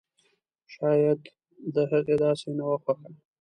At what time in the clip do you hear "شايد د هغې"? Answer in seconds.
0.73-2.15